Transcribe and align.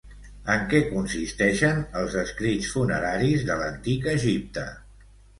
En 0.51 0.61
què 0.69 0.77
consisteixen 0.93 1.83
els 1.99 2.15
escrits 2.21 2.69
funeraris 2.77 3.43
de 3.51 3.57
l'Antic 3.59 4.09
Egipte? 4.15 4.65